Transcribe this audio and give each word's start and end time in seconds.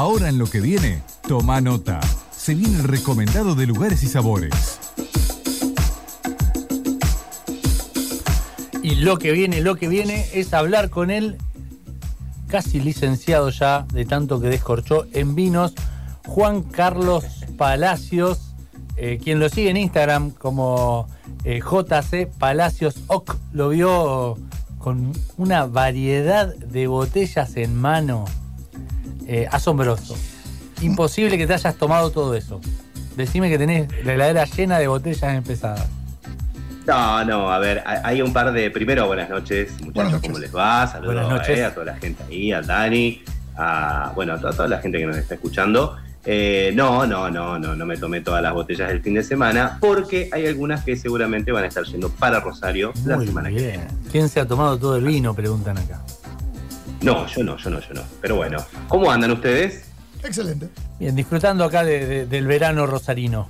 Ahora 0.00 0.30
en 0.30 0.38
lo 0.38 0.46
que 0.46 0.62
viene, 0.62 1.02
toma 1.28 1.60
nota. 1.60 2.00
Se 2.34 2.54
viene 2.54 2.78
el 2.78 2.84
recomendado 2.84 3.54
de 3.54 3.66
lugares 3.66 4.02
y 4.02 4.06
sabores. 4.06 4.78
Y 8.82 8.94
lo 8.94 9.18
que 9.18 9.32
viene, 9.32 9.60
lo 9.60 9.76
que 9.76 9.88
viene 9.88 10.26
es 10.32 10.54
hablar 10.54 10.88
con 10.88 11.10
él, 11.10 11.36
casi 12.46 12.80
licenciado 12.80 13.50
ya, 13.50 13.84
de 13.92 14.06
tanto 14.06 14.40
que 14.40 14.48
descorchó 14.48 15.04
en 15.12 15.34
vinos, 15.34 15.74
Juan 16.26 16.62
Carlos 16.62 17.26
Palacios, 17.58 18.54
eh, 18.96 19.20
quien 19.22 19.38
lo 19.38 19.50
sigue 19.50 19.68
en 19.68 19.76
Instagram 19.76 20.30
como 20.30 21.08
eh, 21.44 21.60
JC 21.60 22.26
Palacios 22.38 22.94
OC, 23.08 23.36
lo 23.52 23.68
vio 23.68 24.38
con 24.78 25.12
una 25.36 25.66
variedad 25.66 26.54
de 26.54 26.86
botellas 26.86 27.54
en 27.58 27.76
mano. 27.76 28.24
Eh, 29.32 29.46
asombroso. 29.48 30.16
Imposible 30.80 31.38
que 31.38 31.46
te 31.46 31.54
hayas 31.54 31.76
tomado 31.76 32.10
todo 32.10 32.34
eso. 32.34 32.60
Decime 33.16 33.48
que 33.48 33.58
tenés 33.58 33.86
la 34.04 34.14
heladera 34.14 34.44
llena 34.44 34.80
de 34.80 34.88
botellas 34.88 35.36
empezadas. 35.36 35.86
No, 36.84 37.24
no, 37.24 37.52
a 37.52 37.60
ver, 37.60 37.80
hay 37.86 38.22
un 38.22 38.32
par 38.32 38.52
de. 38.52 38.72
Primero, 38.72 39.06
buenas 39.06 39.30
noches, 39.30 39.80
muchachos, 39.82 40.20
¿cómo 40.20 40.36
les 40.40 40.52
va? 40.52 40.84
Saludos 40.88 41.48
eh, 41.48 41.62
a 41.62 41.72
toda 41.72 41.86
la 41.86 41.96
gente 41.98 42.24
ahí, 42.28 42.50
a 42.50 42.60
Dani, 42.60 43.22
a, 43.56 44.10
bueno, 44.16 44.32
a 44.32 44.40
toda, 44.40 44.66
la 44.66 44.78
gente 44.78 44.98
que 44.98 45.06
nos 45.06 45.16
está 45.16 45.34
escuchando. 45.34 45.96
Eh, 46.24 46.72
no, 46.74 47.06
no, 47.06 47.30
no, 47.30 47.56
no, 47.56 47.76
no 47.76 47.86
me 47.86 47.96
tomé 47.98 48.22
todas 48.22 48.42
las 48.42 48.52
botellas 48.52 48.88
del 48.88 49.00
fin 49.00 49.14
de 49.14 49.22
semana 49.22 49.78
porque 49.80 50.28
hay 50.32 50.44
algunas 50.44 50.84
que 50.84 50.96
seguramente 50.96 51.52
van 51.52 51.62
a 51.62 51.66
estar 51.68 51.84
yendo 51.84 52.08
para 52.10 52.40
Rosario 52.40 52.92
la 53.06 53.20
semana 53.20 53.48
que 53.48 53.54
viene. 53.54 53.86
¿Quién 54.10 54.28
se 54.28 54.40
ha 54.40 54.48
tomado 54.48 54.76
todo 54.76 54.96
el 54.96 55.04
vino? 55.04 55.34
Preguntan 55.34 55.78
acá. 55.78 56.00
No, 57.02 57.26
yo 57.26 57.42
no, 57.42 57.56
yo 57.56 57.70
no, 57.70 57.80
yo 57.80 57.94
no. 57.94 58.02
Pero 58.20 58.36
bueno, 58.36 58.58
¿cómo 58.88 59.10
andan 59.10 59.30
ustedes? 59.30 59.84
Excelente. 60.22 60.68
Bien, 60.98 61.14
disfrutando 61.16 61.64
acá 61.64 61.82
del 61.84 62.46
verano 62.46 62.86
rosarino. 62.86 63.48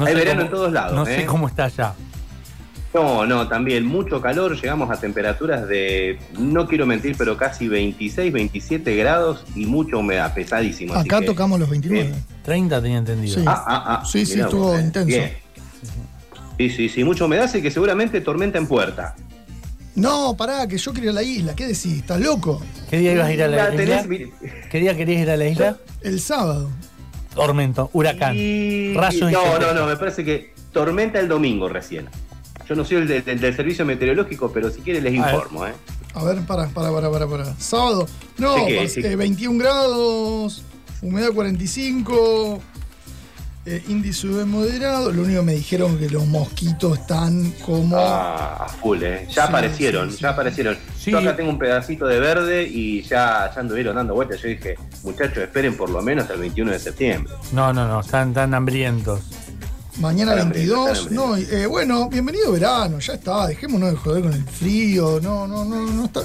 Hay 0.00 0.14
verano 0.14 0.42
en 0.42 0.50
todos 0.50 0.72
lados. 0.72 0.94
No 0.94 1.04
sé 1.04 1.22
¿eh? 1.22 1.26
cómo 1.26 1.48
está 1.48 1.64
allá. 1.64 1.94
No, 2.94 3.24
no, 3.24 3.48
también 3.48 3.86
mucho 3.86 4.20
calor, 4.20 4.54
llegamos 4.60 4.90
a 4.90 5.00
temperaturas 5.00 5.66
de, 5.66 6.18
no 6.38 6.66
quiero 6.66 6.84
mentir, 6.84 7.16
pero 7.16 7.38
casi 7.38 7.66
26, 7.66 8.30
27 8.30 8.94
grados 8.96 9.44
y 9.54 9.64
mucha 9.64 9.96
humedad, 9.96 10.34
pesadísimo. 10.34 10.92
Acá 10.92 11.22
tocamos 11.22 11.58
los 11.58 11.70
29. 11.70 12.12
30 12.44 12.82
tenía 12.82 12.98
entendido. 12.98 13.34
Sí, 13.34 13.44
ah, 13.46 13.64
ah, 13.66 13.84
ah, 13.86 14.04
sí, 14.04 14.26
sí, 14.26 14.40
estuvo 14.40 14.78
intenso. 14.78 15.18
Sí, 16.58 16.68
sí, 16.68 16.88
sí, 16.90 17.02
mucha 17.02 17.24
humedad, 17.24 17.44
así 17.44 17.62
que 17.62 17.70
seguramente 17.70 18.20
tormenta 18.20 18.58
en 18.58 18.66
puerta. 18.66 19.16
No, 19.94 20.36
pará, 20.36 20.66
que 20.66 20.78
yo 20.78 20.92
quería 20.92 21.10
ir 21.10 21.16
a 21.16 21.20
la 21.20 21.22
isla. 21.22 21.54
¿Qué 21.54 21.66
decís? 21.66 21.98
¿Estás 21.98 22.20
loco? 22.20 22.62
¿Qué 22.88 22.98
día 22.98 23.12
ibas 23.12 23.26
a 23.26 23.32
ir 23.32 23.42
a 23.42 23.48
la, 23.48 23.74
isla? 23.74 24.06
¿Qué 24.70 24.80
día 24.80 24.96
querías 24.96 25.22
ir 25.22 25.30
a 25.30 25.36
la 25.36 25.46
isla? 25.46 25.76
El 26.00 26.20
sábado. 26.20 26.70
Tormento, 27.34 27.88
huracán, 27.94 28.36
rayo 28.94 29.30
No, 29.30 29.58
no, 29.58 29.72
no, 29.72 29.86
me 29.86 29.96
parece 29.96 30.22
que 30.22 30.52
tormenta 30.70 31.18
el 31.18 31.28
domingo 31.28 31.68
recién. 31.68 32.08
Yo 32.68 32.74
no 32.74 32.84
soy 32.84 32.98
el 32.98 33.24
del 33.24 33.56
servicio 33.56 33.84
meteorológico, 33.84 34.52
pero 34.52 34.70
si 34.70 34.80
quieren 34.80 35.04
les 35.04 35.14
informo, 35.14 35.66
¿eh? 35.66 35.72
A 36.14 36.24
ver, 36.24 36.42
para, 36.42 36.68
para, 36.68 36.92
para, 36.92 37.10
para, 37.10 37.26
para. 37.26 37.44
Sábado. 37.58 38.06
No, 38.36 38.54
21 38.66 39.54
eh, 39.54 39.58
grados, 39.58 40.62
humedad 41.00 41.32
45, 41.32 42.60
eh, 43.64 43.82
índice 43.88 44.26
de 44.28 44.44
moderado. 44.44 45.12
Lo 45.12 45.22
único 45.22 45.40
que 45.40 45.46
me 45.46 45.54
dijeron 45.54 45.98
que 45.98 46.10
los 46.10 46.26
mosquitos 46.26 46.98
están 46.98 47.52
como. 47.64 47.96
Ah, 47.96 48.64
a 48.64 48.68
full, 48.68 49.02
¿eh? 49.02 49.26
Ya 49.30 49.44
aparecieron, 49.44 50.10
ya 50.10 50.30
aparecieron. 50.30 50.76
Yo 51.04 51.18
acá 51.18 51.36
tengo 51.36 51.50
un 51.50 51.58
pedacito 51.58 52.06
de 52.06 52.20
verde 52.20 52.64
y 52.64 53.02
ya, 53.02 53.50
ya 53.54 53.60
anduvieron 53.60 53.96
dando 53.96 54.14
vueltas. 54.14 54.40
Yo 54.40 54.48
dije, 54.48 54.76
muchachos, 55.02 55.38
esperen 55.38 55.76
por 55.76 55.90
lo 55.90 56.02
menos 56.02 56.28
el 56.30 56.40
21 56.40 56.72
de 56.72 56.78
septiembre. 56.78 57.32
No, 57.52 57.72
no, 57.72 57.86
no, 57.86 58.00
están 58.00 58.32
tan 58.32 58.52
hambrientos. 58.54 59.20
Mañana 59.98 60.34
22. 60.34 61.10
No, 61.10 61.36
eh, 61.36 61.66
bueno, 61.66 62.08
bienvenido 62.08 62.50
verano, 62.50 62.98
ya 62.98 63.12
está. 63.14 63.46
Dejémonos 63.46 63.90
de 63.90 63.96
joder 63.96 64.22
con 64.22 64.32
el 64.32 64.44
frío. 64.44 65.20
No, 65.22 65.46
no, 65.46 65.64
no, 65.64 65.86
no 65.86 66.04
está. 66.06 66.22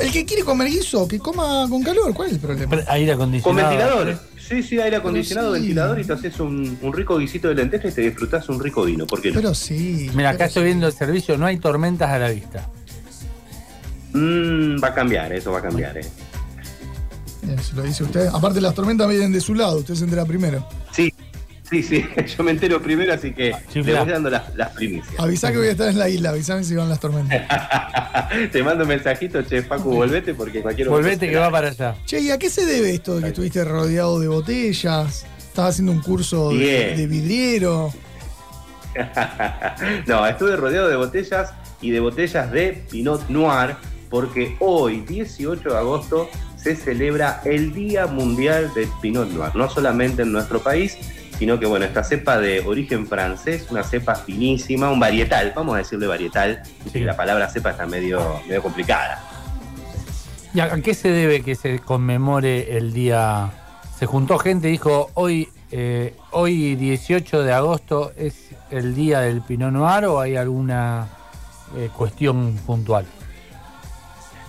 El 0.00 0.12
que 0.12 0.24
quiere 0.24 0.44
comer 0.44 0.68
guiso, 0.68 1.06
que 1.06 1.18
coma 1.18 1.66
con 1.68 1.82
calor. 1.82 2.14
¿Cuál 2.14 2.28
es 2.28 2.34
el 2.34 2.40
problema? 2.40 2.76
Aire 2.88 3.12
acondicionado. 3.12 3.42
Con 3.42 3.78
ventilador. 3.78 4.27
Sí, 4.48 4.62
sí, 4.62 4.80
aire 4.80 4.96
acondicionado, 4.96 5.52
ventilador 5.52 6.00
y 6.00 6.04
te 6.04 6.12
haces 6.14 6.40
un, 6.40 6.78
rico 6.94 7.18
guisito 7.18 7.48
de 7.48 7.54
lenteja 7.54 7.88
y 7.88 7.92
te 7.92 8.00
disfrutás 8.00 8.48
un 8.48 8.58
rico 8.58 8.84
vino. 8.84 9.06
¿Por 9.06 9.20
qué 9.20 9.28
no? 9.28 9.34
Pero 9.34 9.54
sí. 9.54 10.10
Mira, 10.14 10.30
acá 10.30 10.46
estoy 10.46 10.64
viendo 10.64 10.86
el 10.86 10.94
servicio, 10.94 11.36
no 11.36 11.44
hay 11.44 11.58
tormentas 11.58 12.08
a 12.08 12.18
la 12.18 12.30
vista. 12.30 12.66
Mm, 14.14 14.82
va 14.82 14.88
a 14.88 14.94
cambiar, 14.94 15.34
eso 15.34 15.52
va 15.52 15.58
a 15.58 15.62
cambiar, 15.62 15.98
eh. 15.98 16.06
Eso 17.58 17.76
lo 17.76 17.82
dice 17.82 18.04
usted. 18.04 18.28
Aparte, 18.32 18.62
las 18.62 18.74
tormentas 18.74 19.06
vienen 19.06 19.32
de 19.32 19.40
su 19.42 19.54
lado, 19.54 19.78
usted 19.78 19.94
se 19.94 20.04
entera 20.04 20.24
primero. 20.24 20.66
Sí, 20.92 21.12
Sí, 21.70 21.82
sí, 21.82 22.04
yo 22.36 22.44
me 22.44 22.52
entero 22.52 22.80
primero, 22.80 23.12
así 23.12 23.32
que 23.32 23.54
te 23.72 23.82
voy 23.82 23.92
dando 23.92 24.30
las, 24.30 24.70
primicias. 24.74 25.14
Avisá 25.18 25.52
que 25.52 25.58
voy 25.58 25.68
a 25.68 25.72
estar 25.72 25.88
en 25.88 25.98
la 25.98 26.08
isla, 26.08 26.30
avísame 26.30 26.64
si 26.64 26.74
van 26.74 26.88
las 26.88 27.00
tormentas. 27.00 27.42
te 28.52 28.62
mando 28.62 28.84
un 28.84 28.88
mensajito, 28.88 29.42
che, 29.42 29.62
Facu, 29.62 29.90
volvete 29.90 30.34
porque 30.34 30.62
cualquier 30.62 30.88
Volvete 30.88 31.28
que 31.28 31.36
va 31.36 31.50
para 31.50 31.68
allá. 31.68 31.94
Che, 32.06 32.20
¿y 32.20 32.30
a 32.30 32.38
qué 32.38 32.48
se 32.48 32.64
debe 32.64 32.94
esto 32.94 33.16
de 33.16 33.22
que 33.22 33.28
estuviste 33.28 33.64
rodeado 33.64 34.18
de 34.18 34.28
botellas? 34.28 35.26
¿Estabas 35.38 35.74
haciendo 35.74 35.92
un 35.92 36.00
curso 36.00 36.50
de, 36.50 37.06
vidriero? 37.08 37.92
no, 40.06 40.26
estuve 40.26 40.56
rodeado 40.56 40.88
de 40.88 40.96
botellas 40.96 41.52
y 41.80 41.90
de 41.90 42.00
botellas 42.00 42.50
de 42.50 42.84
Pinot 42.90 43.28
Noir 43.28 43.76
porque 44.08 44.56
hoy, 44.60 45.02
18 45.02 45.68
de 45.68 45.76
agosto, 45.76 46.30
se 46.56 46.74
celebra 46.74 47.42
el 47.44 47.74
Día 47.74 48.06
Mundial 48.06 48.72
del 48.74 48.88
Pinot 49.02 49.28
Noir, 49.30 49.54
no 49.54 49.68
solamente 49.68 50.22
en 50.22 50.32
nuestro 50.32 50.60
país, 50.60 50.96
sino 51.38 51.58
que 51.58 51.66
bueno, 51.66 51.84
esta 51.84 52.02
cepa 52.02 52.38
de 52.38 52.60
origen 52.60 53.06
francés, 53.06 53.66
una 53.70 53.84
cepa 53.84 54.14
finísima, 54.14 54.90
un 54.90 55.00
varietal, 55.00 55.52
vamos 55.54 55.74
a 55.74 55.78
decirle 55.78 56.06
varietal, 56.06 56.62
sí. 56.92 57.00
la 57.00 57.16
palabra 57.16 57.48
cepa 57.48 57.70
está 57.70 57.86
medio, 57.86 58.40
medio 58.46 58.62
complicada. 58.62 59.22
¿Y 60.52 60.60
a 60.60 60.70
qué 60.82 60.94
se 60.94 61.10
debe 61.10 61.42
que 61.42 61.54
se 61.54 61.78
conmemore 61.78 62.76
el 62.76 62.92
día? 62.92 63.50
Se 63.98 64.06
juntó 64.06 64.38
gente 64.38 64.68
dijo, 64.68 65.10
hoy, 65.14 65.48
eh, 65.70 66.14
hoy 66.32 66.74
18 66.74 67.42
de 67.42 67.52
agosto 67.52 68.12
es 68.16 68.50
el 68.70 68.94
día 68.94 69.20
del 69.20 69.42
Pinot 69.42 69.72
Noir 69.72 70.06
o 70.06 70.20
hay 70.20 70.36
alguna 70.36 71.08
eh, 71.76 71.90
cuestión 71.94 72.54
puntual? 72.66 73.04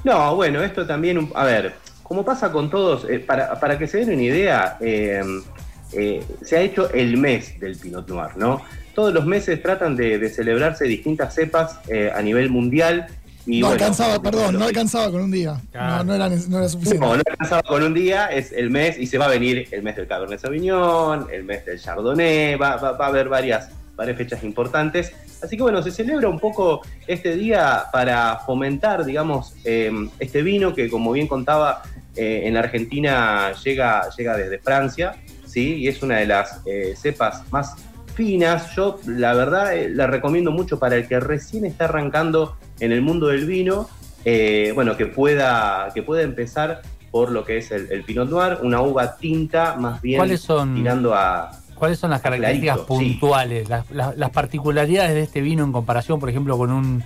No, 0.03 0.35
bueno, 0.35 0.63
esto 0.63 0.87
también, 0.87 1.29
a 1.35 1.43
ver, 1.43 1.75
como 2.03 2.23
pasa 2.23 2.51
con 2.51 2.69
todos, 2.69 3.05
eh, 3.09 3.19
para, 3.19 3.59
para, 3.59 3.77
que 3.77 3.87
se 3.87 3.99
den 3.99 4.13
una 4.13 4.21
idea, 4.23 4.77
eh, 4.79 5.21
se 5.91 6.57
ha 6.57 6.61
hecho 6.61 6.91
el 6.93 7.17
mes 7.17 7.59
del 7.59 7.75
Pinot 7.75 8.07
Noir, 8.07 8.37
¿no? 8.37 8.61
Todos 8.99 9.13
los 9.13 9.25
meses 9.25 9.61
tratan 9.61 9.95
de, 9.95 10.29
celebrarse 10.29 10.85
distintas 10.85 11.33
cepas 11.33 11.79
eh, 11.87 12.11
a 12.13 12.21
nivel 12.21 12.49
mundial. 12.49 13.07
Y 13.45 13.61
no 13.61 13.69
alcanzaba, 13.69 14.21
perdón, 14.21 14.59
no 14.59 14.65
alcanzaba 14.65 15.09
con 15.09 15.21
un 15.21 15.31
día. 15.31 15.59
No, 15.73 16.13
era, 16.13 16.29
suficiente. 16.67 16.99
No, 16.99 17.15
no 17.15 17.23
alcanzaba 17.25 17.63
con 17.63 17.81
un 17.81 17.93
día, 17.93 18.27
es 18.27 18.51
el 18.51 18.69
mes 18.69 18.99
y 18.99 19.07
se 19.07 19.17
va 19.17 19.25
a 19.25 19.29
venir 19.29 19.67
el 19.71 19.81
mes 19.81 19.95
del 19.95 20.05
Cabernet 20.05 20.39
Sauvignon, 20.39 21.27
el 21.31 21.43
mes 21.45 21.65
del 21.65 21.79
Chardonnay, 21.79 22.55
va, 22.55 22.73
a 22.73 23.05
haber 23.07 23.29
varias, 23.29 23.69
varias 23.95 24.17
fechas 24.17 24.43
importantes. 24.43 25.13
Así 25.41 25.55
que 25.55 25.63
bueno, 25.63 25.81
se 25.81 25.91
celebra 25.91 26.27
un 26.27 26.39
poco 26.39 26.81
este 27.07 27.35
día 27.35 27.85
para 27.93 28.39
fomentar, 28.45 29.05
digamos, 29.05 29.55
eh, 29.63 29.91
este 30.19 30.43
vino 30.43 30.75
que 30.75 30.89
como 30.89 31.13
bien 31.13 31.27
contaba, 31.27 31.83
en 32.15 32.53
la 32.53 32.59
Argentina 32.59 33.53
llega, 33.63 34.09
llega 34.17 34.35
desde 34.35 34.59
Francia, 34.59 35.15
¿sí? 35.49 35.75
Y 35.75 35.87
es 35.87 36.01
una 36.03 36.17
de 36.17 36.27
las 36.27 36.61
eh, 36.65 36.93
cepas 36.95 37.43
más 37.51 37.75
finas. 38.13 38.75
Yo, 38.75 38.99
la 39.05 39.33
verdad, 39.33 39.75
eh, 39.75 39.89
la 39.89 40.07
recomiendo 40.07 40.51
mucho 40.51 40.79
para 40.79 40.95
el 40.95 41.07
que 41.07 41.19
recién 41.19 41.65
está 41.65 41.85
arrancando 41.85 42.55
en 42.79 42.91
el 42.91 43.01
mundo 43.01 43.27
del 43.27 43.45
vino, 43.45 43.89
eh, 44.25 44.71
bueno, 44.75 44.95
que 44.95 45.07
pueda, 45.07 45.89
que 45.93 46.03
pueda 46.03 46.21
empezar 46.21 46.81
por 47.11 47.31
lo 47.31 47.43
que 47.43 47.57
es 47.57 47.71
el, 47.71 48.03
Pinot 48.03 48.29
Noir, 48.29 48.59
una 48.61 48.81
uva 48.81 49.17
tinta 49.17 49.75
más 49.75 49.99
bien 49.99 50.19
¿Cuáles 50.19 50.41
son, 50.41 50.75
tirando 50.75 51.15
a... 51.15 51.51
¿Cuáles 51.73 51.97
son 51.97 52.11
las 52.11 52.21
características 52.21 52.79
puntuales, 52.79 53.67
las, 53.69 54.29
particularidades 54.31 55.13
de 55.13 55.21
este 55.21 55.41
vino 55.41 55.63
en 55.63 55.71
comparación, 55.71 56.19
por 56.19 56.29
ejemplo, 56.29 56.57
con 56.57 56.71
un 56.71 57.03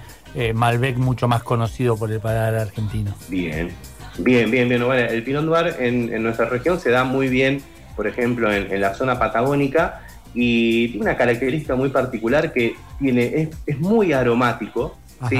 Malbec 0.56 0.98
mucho 0.98 1.28
más 1.28 1.44
conocido 1.44 1.96
por 1.96 2.12
el 2.12 2.20
paladar 2.20 2.56
argentino? 2.56 3.14
Bien, 3.30 3.70
bien, 4.18 4.50
bien, 4.52 4.68
bien. 4.68 4.84
Bueno, 4.84 5.08
el 5.10 5.24
Pinot 5.24 5.46
Noir 5.46 5.76
en, 5.80 6.12
en 6.12 6.24
nuestra 6.24 6.50
región 6.50 6.80
se 6.80 6.90
da 6.90 7.04
muy 7.04 7.30
bien 7.30 7.62
por 7.96 8.08
ejemplo, 8.08 8.52
en, 8.52 8.80
la 8.82 8.94
zona 8.94 9.18
patagónica, 9.20 10.02
y 10.34 10.88
tiene 10.90 11.06
una 11.06 11.18
característica 11.18 11.76
muy 11.76 11.90
particular 11.90 12.52
que 12.52 12.76
tiene, 13.00 13.50
es, 13.66 13.80
muy 13.80 14.14
aromático. 14.14 14.98
¿sí? 15.30 15.40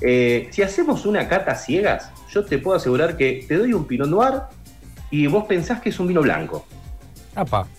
Eh, 0.00 0.48
si 0.50 0.62
hacemos 0.62 1.06
una 1.06 1.28
cata 1.28 1.54
ciegas, 1.54 2.10
yo 2.30 2.44
te 2.44 2.58
puedo 2.58 2.76
asegurar 2.76 3.16
que 3.16 3.44
te 3.48 3.56
doy 3.56 3.72
un 3.72 3.86
Pinot 3.86 4.08
Noir 4.08 4.42
y 5.10 5.26
vos 5.26 5.44
pensás 5.44 5.80
que 5.80 5.88
es 5.88 5.98
un 5.98 6.08
vino 6.08 6.20
blanco. 6.20 6.66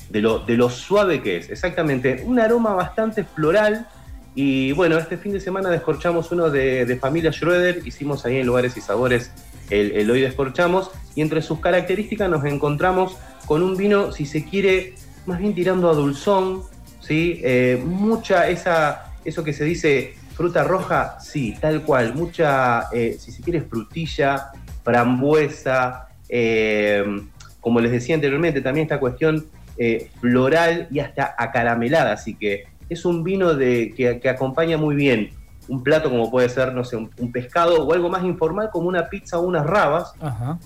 De, 0.10 0.22
lo, 0.22 0.40
de 0.40 0.56
lo 0.56 0.70
suave 0.70 1.22
que 1.22 1.38
es, 1.38 1.50
exactamente. 1.50 2.24
Un 2.26 2.40
aroma 2.40 2.74
bastante 2.74 3.24
floral 3.24 3.88
Y 4.36 4.72
bueno, 4.72 4.98
este 4.98 5.18
fin 5.18 5.34
de 5.34 5.42
semana 5.42 5.70
descorchamos 5.70 6.32
uno 6.32 6.50
de, 6.50 6.98
familia 7.02 7.32
Schroeder, 7.32 7.82
hicimos 7.86 8.26
ahí 8.26 8.38
en 8.38 8.48
lugares 8.48 8.78
y 8.78 8.82
sabores 8.82 9.32
el, 9.70 10.10
hoy 10.10 10.22
descorchamos, 10.22 10.92
y 11.16 11.22
entre 11.22 11.42
sus 11.42 11.60
características 11.60 12.30
nos 12.30 12.46
encontramos 12.46 13.18
con 13.46 13.64
un 13.64 13.76
vino, 13.78 14.12
si 14.12 14.26
se 14.26 14.46
quiere, 14.46 14.94
más 15.26 15.40
bien 15.40 15.54
tirando 15.54 15.90
a 15.90 15.94
dulzón, 15.94 16.64
¿sí? 17.02 17.42
Eh, 17.44 17.82
mucha 17.84 18.48
esa, 18.50 19.14
eso 19.26 19.44
que 19.44 19.54
se 19.54 19.64
dice 19.64 20.14
fruta 20.34 20.64
roja, 20.64 21.20
sí, 21.20 21.56
tal 21.60 21.84
cual, 21.84 22.14
mucha, 22.14 22.88
eh, 22.94 23.18
si 23.20 23.32
se 23.32 23.42
quiere, 23.42 23.62
frutilla, 23.62 24.52
frambuesa, 24.84 26.08
eh, 26.30 27.04
como 27.60 27.80
les 27.80 27.92
decía 27.92 28.16
anteriormente, 28.16 28.62
también 28.62 28.86
esta 28.86 29.00
cuestión 29.00 29.48
floral 30.20 30.90
y 30.92 31.00
hasta 31.00 31.36
acaramelada, 31.38 32.12
así 32.12 32.36
que 32.36 32.66
es 32.90 33.06
un 33.06 33.24
vino 33.24 33.54
de, 33.54 33.94
que, 33.96 34.30
acompaña 34.30 34.78
muy 34.78 34.96
bien 34.96 35.30
un 35.70 35.84
plato 35.84 36.10
como 36.10 36.30
puede 36.30 36.50
ser, 36.50 36.74
no 36.74 36.84
sé, 36.84 36.98
un, 36.98 37.32
pescado 37.32 37.86
o 37.86 37.94
algo 37.94 38.10
más 38.10 38.24
informal 38.24 38.70
como 38.72 38.90
una 38.90 39.08
pizza 39.08 39.40
o 39.40 39.42
unas 39.42 39.66
rabas. 39.66 40.14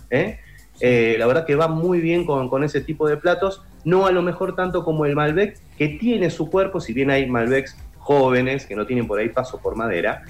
la 0.09 1.27
verdad 1.27 1.45
que 1.45 1.55
va 1.55 1.67
muy 1.67 2.01
bien 2.01 2.25
con, 2.25 2.49
con, 2.49 2.63
ese 2.63 2.81
tipo 2.81 3.07
de 3.07 3.17
platos 3.17 3.63
no 3.83 4.05
a 4.05 4.11
lo 4.11 4.21
mejor 4.21 4.55
tanto 4.55 4.83
como 4.83 5.05
el 5.05 5.15
Malbec, 5.15 5.57
que 5.77 5.89
tiene 5.89 6.29
su 6.29 6.49
cuerpo, 6.49 6.79
si 6.79 6.93
bien 6.93 7.09
hay 7.09 7.29
Malbecs 7.29 7.77
jóvenes 7.97 8.65
que 8.65 8.75
no 8.75 8.85
tienen 8.85 9.07
por 9.07 9.19
ahí 9.19 9.29
paso 9.29 9.59
por 9.59 9.75
madera, 9.75 10.23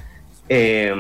eh, 0.50 0.94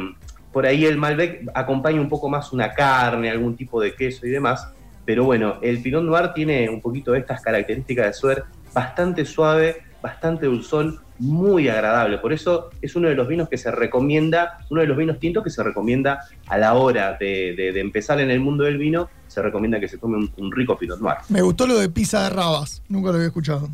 por 0.51 0.65
ahí 0.65 0.85
el 0.85 0.97
Malbec 0.97 1.49
acompaña 1.53 1.99
un 1.99 2.09
poco 2.09 2.29
más 2.29 2.53
una 2.53 2.73
carne, 2.73 3.29
algún 3.29 3.55
tipo 3.55 3.81
de 3.81 3.95
queso 3.95 4.25
y 4.25 4.29
demás, 4.29 4.69
pero 5.05 5.25
bueno, 5.25 5.55
el 5.61 5.81
Pinot 5.81 6.03
Noir 6.03 6.33
tiene 6.33 6.69
un 6.69 6.81
poquito 6.81 7.11
de 7.11 7.19
estas 7.19 7.41
características 7.41 8.05
de 8.05 8.13
suer, 8.13 8.43
bastante 8.73 9.25
suave, 9.25 9.83
bastante 10.03 10.47
dulzón, 10.47 10.99
muy 11.17 11.69
agradable. 11.69 12.17
Por 12.17 12.33
eso 12.33 12.71
es 12.81 12.93
uno 12.97 13.07
de 13.07 13.15
los 13.15 13.25
vinos 13.25 13.47
que 13.47 13.57
se 13.57 13.71
recomienda, 13.71 14.59
uno 14.69 14.81
de 14.81 14.87
los 14.87 14.97
vinos 14.97 15.17
tintos 15.17 15.45
que 15.45 15.49
se 15.49 15.63
recomienda 15.63 16.19
a 16.47 16.57
la 16.57 16.73
hora 16.73 17.15
de, 17.17 17.79
empezar 17.79 18.19
en 18.19 18.29
el 18.29 18.41
mundo 18.41 18.65
del 18.65 18.77
vino, 18.77 19.09
se 19.27 19.41
recomienda 19.41 19.79
que 19.79 19.87
se 19.87 19.97
tome 19.97 20.29
un, 20.35 20.51
rico 20.51 20.77
Pinot 20.77 20.99
Noir. 20.99 21.19
Me 21.29 21.41
gustó 21.41 21.65
lo 21.65 21.77
de 21.77 21.87
pizza 21.87 22.25
de 22.25 22.31
rabas, 22.31 22.83
nunca 22.89 23.11
lo 23.11 23.15
había 23.15 23.27
escuchado. 23.27 23.69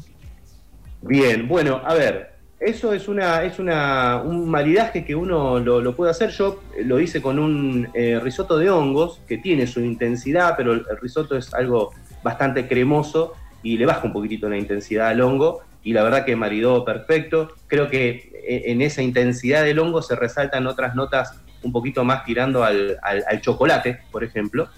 Bien, 1.01 1.47
bueno, 1.47 1.81
a 1.83 1.95
ver, 1.95 2.33
eso 2.59 2.93
es 2.93 3.07
una 3.07 3.43
es 3.43 3.57
una, 3.57 4.21
un 4.23 4.47
maridaje 4.47 5.03
que 5.03 5.15
uno 5.15 5.59
lo, 5.59 5.95
puede 5.95 6.11
hacer. 6.11 6.29
Yo 6.29 6.61
lo 6.85 6.99
hice 6.99 7.23
con 7.23 7.39
un 7.39 7.87
eh, 7.95 8.19
risotto 8.21 8.59
de 8.59 8.69
hongos 8.69 9.19
que 9.27 9.39
tiene 9.39 9.65
su 9.65 9.79
intensidad, 9.79 10.53
pero 10.55 10.73
el 10.73 10.85
risotto 11.01 11.35
es 11.35 11.51
algo 11.55 11.91
bastante 12.21 12.67
cremoso 12.67 13.33
y 13.63 13.77
le 13.77 13.87
baja 13.87 14.05
un 14.05 14.13
poquitito 14.13 14.47
la 14.47 14.57
intensidad 14.57 15.07
al 15.07 15.21
hongo 15.21 15.63
y 15.83 15.93
la 15.93 16.03
verdad 16.03 16.25
que 16.25 16.35
maridó 16.35 16.83
perfecto. 16.85 17.55
Creo 17.67 17.89
que 17.89 18.31
e, 18.47 18.71
en 18.71 18.81
esa 18.81 19.01
intensidad 19.01 19.63
del 19.63 19.79
hongo 19.79 20.01
se 20.01 20.15
resaltan 20.15 20.67
otras 20.67 20.95
notas 20.95 21.39
un 21.63 21.71
poquito 21.71 22.03
más 22.03 22.23
tirando 22.23 22.63
al, 22.63 22.97
chocolate, 23.41 23.99
por 24.11 24.23
ejemplo. 24.23 24.69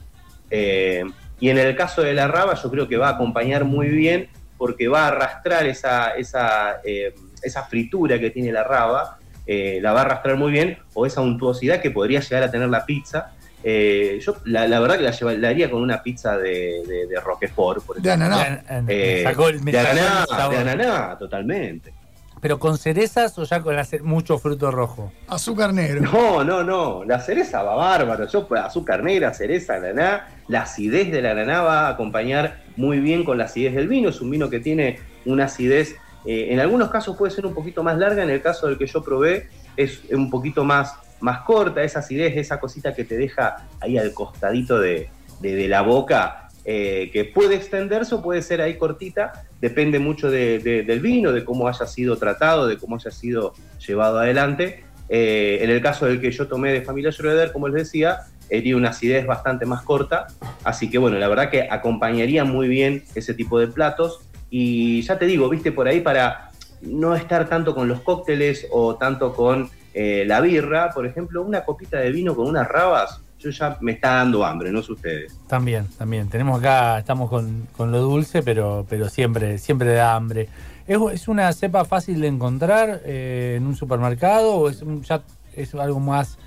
Eh, 0.50 1.04
y 1.40 1.50
en 1.50 1.58
el 1.58 1.76
caso 1.76 2.02
de 2.02 2.14
la 2.14 2.28
raba 2.28 2.54
yo 2.56 2.70
creo 2.70 2.88
que 2.88 2.98
va 2.98 3.10
a 3.10 3.12
acompañar 3.12 3.66
muy 3.66 3.88
bien 3.88 4.30
porque 4.58 4.88
va 4.88 5.06
a 5.06 5.08
arrastrar 5.08 5.66
esa, 5.66 6.12
esa, 6.12 6.82
eh, 6.84 7.16
esa 7.42 7.64
fritura 7.64 8.20
que 8.20 8.30
tiene 8.30 8.52
la 8.52 8.64
raba, 8.64 9.18
eh, 9.48 9.80
la 9.82 9.92
va 9.92 10.02
a 10.02 10.04
arrastrar 10.04 10.38
muy 10.38 10.52
bien, 10.52 10.78
o 10.94 11.08
esa 11.08 11.22
untuosidad 11.22 11.82
que 11.82 11.90
podría 11.90 12.20
llegar 12.20 12.44
a 12.44 12.52
tener 12.52 12.70
la 12.70 12.86
pizza, 12.86 13.34
eh, 13.64 14.20
yo 14.22 14.38
la, 14.46 14.80
verdad 14.80 14.98
que 14.98 15.04
la, 15.04 15.12
llevaría 15.12 15.70
con 15.70 15.82
una 15.82 16.02
pizza 16.02 16.38
de, 16.38 17.08
de, 17.10 17.20
Roquefort, 17.20 17.84
por 17.86 18.02
De 18.02 18.12
ananá. 18.12 18.64
Eh, 18.88 19.24
de, 19.26 19.80
ananá, 19.80 20.26
de 20.50 20.58
ananá, 20.58 21.18
totalmente. 21.18 21.94
¿Pero 22.42 22.58
con 22.58 22.80
cerezas 22.80 23.38
o 23.38 23.44
ya 23.44 23.62
con 23.62 23.76
mucho 24.02 24.40
fruto 24.40 24.72
rojo? 24.72 25.12
Azúcar 25.28 25.74
negro. 25.74 26.02
No, 26.02 26.44
no, 26.44 26.64
no. 26.64 27.04
La 27.06 27.20
cereza 27.20 27.62
va 27.62 27.76
bárbaro. 27.76 28.28
Yo, 28.28 28.48
pues, 28.48 28.62
azúcar 28.62 29.04
negra, 29.04 29.32
cereza, 29.32 29.76
ananá. 29.76 30.28
La 30.48 30.64
acidez 30.64 31.12
de 31.12 31.22
la 31.22 31.32
ananá 31.32 31.62
va 31.62 31.88
a 31.88 31.90
acompañar 31.90 32.64
muy 32.78 33.00
bien 33.00 33.24
con 33.24 33.38
la 33.38 33.44
acidez 33.44 33.76
del 33.76 33.88
vino. 33.88 34.10
Es 34.10 34.22
un 34.22 34.32
vino 34.32 34.50
que 34.50 34.60
tiene 34.60 35.00
una 35.26 35.46
acidez, 35.46 35.96
eh, 36.26 36.48
en 36.50 36.60
algunos 36.60 36.90
casos 36.90 37.16
puede 37.16 37.32
ser 37.32 37.46
un 37.46 37.54
poquito 37.54 37.84
más 37.84 38.00
larga. 38.00 38.24
En 38.24 38.32
el 38.32 38.42
caso 38.42 38.66
del 38.66 38.80
que 38.80 38.88
yo 38.88 39.04
probé, 39.04 39.48
es 39.78 40.02
un 40.12 40.32
poquito 40.32 40.64
más 40.64 40.96
más 41.22 41.42
corta, 41.42 41.84
esa 41.84 42.00
acidez, 42.00 42.36
esa 42.38 42.60
cosita 42.60 42.94
que 42.94 43.04
te 43.04 43.18
deja 43.18 43.68
ahí 43.80 43.98
al 43.98 44.14
costadito 44.14 44.80
de, 44.80 45.10
la 45.42 45.82
boca, 45.82 46.50
eh, 46.66 47.10
que 47.12 47.26
puede 47.26 47.56
extenderse 47.56 48.16
o 48.16 48.22
puede 48.22 48.42
ser 48.42 48.62
ahí 48.62 48.78
cortita, 48.78 49.46
depende 49.60 49.98
mucho 50.00 50.30
del 50.30 51.00
vino, 51.00 51.32
de 51.32 51.44
cómo 51.46 51.68
haya 51.68 51.86
sido 51.88 52.18
tratado, 52.18 52.68
de 52.68 52.78
cómo 52.78 52.98
haya 52.98 53.12
sido 53.12 53.54
llevado 53.86 54.20
adelante. 54.20 54.84
Eh, 55.10 55.60
en 55.62 55.70
el 55.70 55.82
caso 55.82 56.06
del 56.06 56.22
que 56.22 56.32
yo 56.32 56.48
tomé 56.48 56.72
de 56.72 56.82
familia 56.82 57.12
Schroeder, 57.12 57.52
como 57.52 57.68
les 57.68 57.84
decía, 57.84 58.20
eh, 58.50 58.62
tiene 58.62 58.78
una 58.78 58.90
acidez 58.90 59.26
bastante 59.26 59.66
más 59.66 59.82
corta, 59.82 60.28
así 60.64 60.90
que 60.90 60.98
bueno, 60.98 61.18
la 61.18 61.28
verdad 61.28 61.50
que 61.50 61.68
acompañaría 61.70 62.44
muy 62.44 62.68
bien 62.68 63.04
ese 63.16 63.34
tipo 63.34 63.60
de 63.60 63.68
platos. 63.68 64.20
Y 64.50 65.02
ya 65.04 65.18
te 65.18 65.26
digo, 65.26 65.48
viste, 65.50 65.72
por 65.72 65.88
ahí 65.88 66.02
para 66.02 66.52
no 66.82 67.16
estar 67.16 67.48
tanto 67.48 67.74
con 67.74 67.88
los 67.88 68.02
cócteles 68.02 68.68
o 68.72 68.96
tanto 68.96 69.34
con 69.34 69.70
eh, 69.94 70.24
la 70.26 70.40
birra, 70.42 70.90
por 70.92 71.06
ejemplo, 71.06 71.42
una 71.44 71.64
copita 71.64 71.98
de 71.98 72.12
vino 72.12 72.36
con 72.36 72.48
unas 72.48 72.68
rabas, 72.68 73.22
yo 73.40 73.50
ya 73.50 73.78
me 73.82 73.94
está 73.94 74.16
dando 74.16 74.46
hambre, 74.46 74.72
no 74.72 74.82
sé 74.82 74.94
ustedes. 74.94 75.38
También, 75.48 75.88
también. 75.98 76.30
Tenemos 76.30 76.60
acá, 76.60 77.00
estamos 77.00 77.30
con, 77.30 77.68
lo 77.78 78.00
dulce, 78.00 78.44
pero, 78.44 78.86
pero 78.88 79.10
siempre, 79.10 79.58
siempre 79.58 79.94
da 79.94 80.16
hambre. 80.16 80.48
¿Es, 80.88 81.28
una 81.28 81.52
cepa 81.54 81.86
fácil 81.86 82.22
de 82.22 82.28
encontrar 82.28 83.02
eh, 83.06 83.56
en 83.58 83.66
un 83.66 83.76
supermercado 83.76 84.54
o 84.54 84.70
es, 84.70 84.84
ya 85.02 85.24
es 85.56 85.74
algo 85.76 86.00
más, 86.00 86.38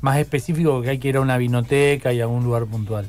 más 0.00 0.18
específico 0.18 0.80
que 0.82 0.90
hay 0.90 0.98
que 0.98 1.08
ir 1.08 1.16
a 1.16 1.20
una 1.20 1.36
vinoteca 1.36 2.12
y 2.12 2.20
a 2.20 2.26
un 2.26 2.44
lugar 2.44 2.66
puntual? 2.66 3.06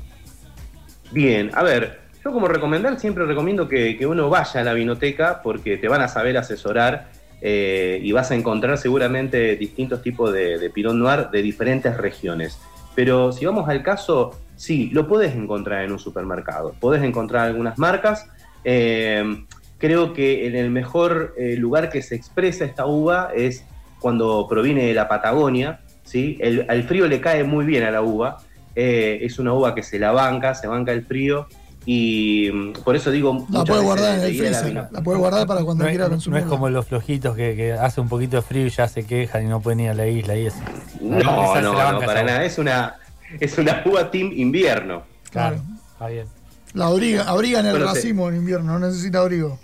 Bien, 1.12 1.50
a 1.54 1.64
ver, 1.64 2.00
yo 2.24 2.32
como 2.32 2.48
recomendar 2.48 3.00
siempre 3.00 3.26
recomiendo 3.26 3.68
que, 3.68 3.98
que 3.98 4.06
uno 4.06 4.30
vaya 4.30 4.62
a 4.62 4.64
la 4.64 4.74
vinoteca 4.74 5.42
porque 5.42 5.78
te 5.78 5.88
van 5.88 6.02
a 6.02 6.08
saber 6.08 6.38
asesorar 6.38 7.19
eh, 7.42 8.00
y 8.04 8.12
vas 8.12 8.32
a 8.32 8.36
encontrar 8.36 8.78
seguramente 8.78 9.56
distintos 9.56 10.02
tipos 10.02 10.34
de, 10.34 10.70
Pinot 10.74 10.96
Noir 10.96 11.30
de 11.30 11.42
diferentes 11.42 11.96
regiones. 11.96 12.60
Pero 12.96 13.32
si 13.32 13.46
vamos 13.46 13.70
al 13.70 13.82
caso, 13.82 14.38
sí, 14.56 14.90
lo 14.92 15.08
puedes 15.08 15.36
encontrar 15.36 15.84
en 15.84 15.92
un 15.92 16.00
supermercado. 16.00 16.76
Puedes 16.80 17.04
encontrar 17.04 17.46
algunas 17.46 17.78
marcas. 17.78 18.28
Eh, 18.64 19.46
creo 19.78 20.14
que 20.14 20.48
en 20.48 20.56
el 20.56 20.70
mejor 20.70 21.34
eh, 21.38 21.56
lugar 21.56 21.90
que 21.90 22.02
se 22.02 22.16
expresa 22.16 22.66
esta 22.66 22.86
uva 22.86 23.32
es 23.36 23.64
cuando 24.00 24.48
proviene 24.50 24.88
de 24.88 24.94
la 24.94 25.08
Patagonia. 25.08 25.80
¿sí? 26.04 26.38
El, 26.42 26.66
al 26.68 26.84
frío 26.84 27.08
le 27.08 27.22
cae 27.22 27.44
muy 27.44 27.66
bien 27.66 27.84
a 27.84 27.92
la 27.92 28.02
uva. 28.02 28.38
es 28.76 29.40
una 29.40 29.54
uva 29.54 29.76
que 29.76 29.84
se 29.84 30.00
la 30.00 30.12
banca, 30.12 30.56
se 30.56 30.68
banca 30.68 30.92
el 30.92 31.06
frío 31.06 31.48
y 31.92 32.52
mm, 32.52 32.74
por 32.84 32.96
eso 32.96 33.10
digo. 33.10 33.48
La 33.52 33.64
puede 33.64 33.82
guardar 33.82 34.20
en 34.20 34.26
el 34.26 34.38
freezer. 34.38 34.74
La, 34.92 35.02
puede 35.02 35.18
guardar 35.18 35.48
para 35.48 35.64
cuando 35.64 35.88
quiera 35.88 36.08
consumir. 36.08 36.42
No 36.42 36.46
es 36.46 36.50
como 36.52 36.70
los 36.70 36.86
flojitos 36.86 37.36
que, 37.36 37.74
hace 37.74 38.00
un 38.00 38.08
poquito 38.08 38.36
de 38.36 38.44
frío 38.44 38.68
y 38.68 38.70
ya 38.70 38.88
se 38.88 39.08
quejan 39.08 39.46
y 39.46 39.48
no 39.48 39.60
pueden 39.60 39.80
ir 39.80 39.90
a 39.90 39.96
la 39.96 40.06
isla 40.06 40.36
y 40.36 40.46
eso. 40.46 40.60
No, 41.02 41.20
no, 41.60 41.62
no, 41.62 42.00
para 42.00 42.22
nada. 42.22 42.46
Es 42.46 42.60
una, 42.60 42.96
es 43.40 43.58
una 43.58 43.82
uva 43.86 44.12
team 44.12 44.32
invierno. 44.36 45.02
Claro. 45.32 45.58
Está 45.94 46.10
bien. 46.10 46.28
La 46.76 46.86
abriga, 46.86 47.24
abriga 47.24 47.62
en 47.62 47.66
el 47.66 47.82
racimo 47.84 48.30
en 48.30 48.36
invierno, 48.36 48.78
no 48.78 48.88
necesita 48.88 49.22
abrigo. 49.22 49.58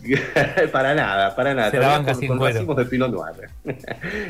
para 0.72 0.94
nada, 0.94 1.36
para 1.36 1.52
nada. 1.52 1.70
Se 1.70 1.78
la 1.78 1.88
banca 1.88 2.14
sin 2.14 2.28
con 2.28 2.40
racimos 2.40 2.76
de 2.78 2.86
Pinot 2.86 3.12
Noir. 3.12 3.50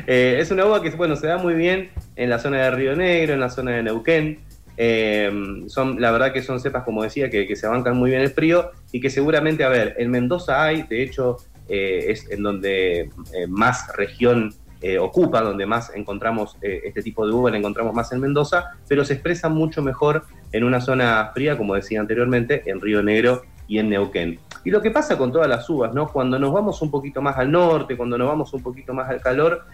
eh, 0.07 0.39
es 0.41 0.51
una 0.51 0.65
uva 0.65 0.81
que 0.81 0.89
bueno, 0.89 1.15
se 1.15 1.27
da 1.27 1.37
muy 1.37 1.53
bien 1.53 1.89
en 2.17 2.29
la 2.29 2.37
zona 2.39 2.57
de 2.57 2.71
Río 2.71 2.97
Negro, 2.97 3.33
en 3.33 3.39
la 3.39 3.49
zona 3.49 3.71
de 3.71 3.83
Neuquén. 3.83 4.48
Eh, 4.81 5.29
son, 5.67 5.99
la 5.99 6.09
verdad 6.09 6.31
que 6.31 6.41
son 6.41 6.61
cepas, 6.61 6.85
como 6.85 7.03
decía, 7.03 7.29
que, 7.29 7.53
se 7.53 7.67
bancan 7.67 7.97
muy 7.97 8.11
bien 8.11 8.21
el 8.21 8.29
frío 8.29 8.71
y 8.93 9.01
que 9.01 9.09
seguramente, 9.09 9.65
a 9.65 9.67
ver, 9.67 9.93
en 9.97 10.09
Mendoza 10.09 10.63
hay, 10.63 10.83
de 10.83 11.03
hecho, 11.03 11.35
eh, 11.67 12.05
es 12.07 12.31
en 12.31 12.41
donde 12.41 13.01
eh, 13.01 13.47
más 13.49 13.93
región 13.95 14.55
ocupa, 15.01 15.41
donde 15.41 15.65
más 15.65 15.93
encontramos 15.93 16.55
este 16.61 17.03
tipo 17.03 17.27
de 17.27 17.33
uva, 17.33 17.51
la 17.51 17.57
encontramos 17.57 17.93
más 17.93 18.13
en 18.13 18.21
Mendoza, 18.21 18.77
pero 18.87 19.03
se 19.03 19.15
expresa 19.15 19.49
mucho 19.49 19.81
mejor 19.81 20.23
en 20.53 20.63
una 20.63 20.79
zona 20.79 21.31
fría, 21.33 21.57
como 21.57 21.75
decía 21.75 21.99
anteriormente, 21.99 22.63
en 22.65 22.79
Río 22.79 23.03
Negro 23.03 23.41
y 23.67 23.79
en 23.79 23.89
Neuquén. 23.89 24.39
Y 24.63 24.71
lo 24.71 24.81
que 24.81 24.89
pasa 24.89 25.17
con 25.17 25.33
todas 25.33 25.49
las 25.49 25.69
uvas, 25.69 25.93
¿no? 25.93 26.07
Cuando 26.07 26.39
nos 26.39 26.53
vamos 26.53 26.81
un 26.81 26.89
poquito 26.89 27.21
más 27.21 27.37
al 27.37 27.51
norte, 27.51 27.97
cuando 27.97 28.17
nos 28.17 28.29
vamos 28.29 28.53
un 28.53 28.63
poquito 28.63 28.93
más 28.93 29.09
al 29.09 29.19
calor, 29.19 29.65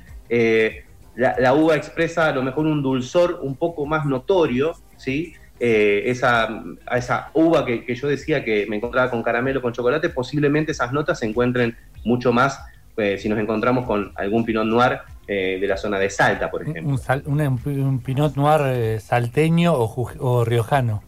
la, 1.15 1.53
uva 1.53 1.75
expresa 1.75 2.27
a 2.27 2.31
lo 2.31 2.43
mejor 2.43 2.65
un 2.65 2.81
dulzor 2.81 3.39
un 3.41 3.55
poco 3.55 3.85
más 3.85 4.05
notorio, 4.05 4.74
¿sí? 4.98 5.34
Eh, 5.60 6.04
esa, 6.08 6.64
esa 6.94 7.30
uva 7.34 7.66
que, 7.66 7.96
yo 7.96 8.08
decía 8.10 8.44
que 8.44 8.66
me 8.68 8.75
encontraba 8.75 9.10
con 9.10 9.24
caramelo, 9.24 9.62
con 9.62 9.72
chocolate, 9.72 10.10
posiblemente 10.10 10.74
esas 10.74 10.92
notas 10.92 11.20
se 11.20 11.25
encuentren 11.25 11.78
mucho 12.04 12.34
más 12.34 12.60
eh, 12.98 13.18
si 13.18 13.30
nos 13.30 13.40
encontramos 13.40 13.86
con 13.86 14.12
algún 14.16 14.44
Pinot 14.44 14.66
Noir 14.66 15.00
eh, 15.28 15.58
de 15.60 15.68
la 15.68 15.78
zona 15.78 15.98
de 15.98 16.10
Salta, 16.10 16.52
por 16.52 16.62
ejemplo. 16.62 16.98
Un, 17.25 18.00
Pinot 18.00 18.36
Noir 18.36 19.00
salteño 19.00 19.74
o, 19.74 20.44
riojano. 20.44 21.04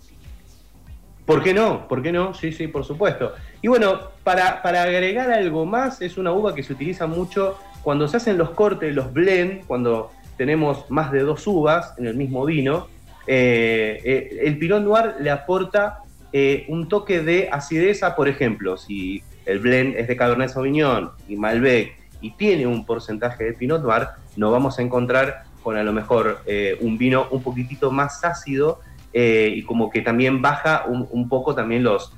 ¿Por 1.25 1.43
qué 1.43 1.53
no? 1.53 1.85
¿Por 1.89 2.01
qué 2.01 2.13
no? 2.13 2.33
Sí, 2.33 2.53
sí, 2.53 2.67
por 2.67 2.85
supuesto. 2.85 3.33
Y 3.61 3.67
bueno, 3.67 3.99
para, 4.23 4.61
para 4.61 4.83
agregar 4.83 5.29
algo 5.29 5.65
más, 5.65 6.01
es 6.01 6.17
una 6.17 6.31
uva 6.31 6.55
que 6.55 6.63
se 6.63 6.71
utiliza 6.71 7.05
mucho 7.05 7.57
cuando 7.83 8.07
se 8.07 8.15
hacen 8.15 8.37
los 8.37 8.51
cortes, 8.51 8.95
los 8.95 9.11
blend, 9.11 9.65
cuando 9.65 10.11
tenemos 10.37 10.89
más 10.89 11.11
de 11.11 11.19
dos 11.21 11.45
uvas 11.47 11.93
en 11.97 12.07
el 12.07 12.15
mismo 12.15 12.45
vino, 12.45 12.87
eh, 13.27 14.01
eh, 14.03 14.39
el 14.43 14.57
Pinot 14.57 14.81
Noir 14.81 15.15
le 15.19 15.29
aporta 15.29 15.99
eh, 16.31 16.65
un 16.69 16.87
toque 16.87 17.21
de 17.21 17.49
acidez 17.51 18.01
por 18.15 18.29
ejemplo, 18.29 18.77
si 18.77 19.21
el 19.45 19.59
blend 19.59 19.95
es 19.95 20.07
de 20.07 20.15
Cabernet 20.15 20.49
Sauvignon 20.49 21.11
y 21.27 21.35
Malbec 21.35 21.97
y 22.21 22.31
tiene 22.31 22.65
un 22.65 22.85
porcentaje 22.85 23.43
de 23.43 23.53
Pinot 23.53 23.83
Noir, 23.83 24.07
nos 24.37 24.51
vamos 24.51 24.79
a 24.79 24.81
encontrar 24.81 25.43
con 25.61 25.75
a 25.77 25.83
lo 25.83 25.91
mejor 25.91 26.41
un 26.79 26.97
vino 26.97 27.27
un 27.31 27.43
poquitito 27.43 27.91
más 27.91 28.23
ácido 28.23 28.79
y 29.13 29.61
como 29.63 29.89
que 29.89 30.01
también 30.01 30.41
baja 30.41 30.85
un, 30.87 31.27
poco 31.27 31.53
también 31.53 31.83
los, 31.83 32.13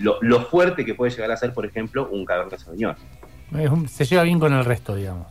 lo, 0.00 0.40
fuerte 0.42 0.84
que 0.84 0.94
puede 0.94 1.10
llegar 1.10 1.32
a 1.32 1.36
ser, 1.36 1.52
por 1.52 1.66
ejemplo, 1.66 2.08
un 2.10 2.24
Cabernet 2.24 2.60
Sauvignon. 2.60 2.94
Se 3.88 4.04
lleva 4.04 4.22
bien 4.22 4.38
con 4.38 4.52
el 4.52 4.64
resto, 4.64 4.94
digamos. 4.94 5.26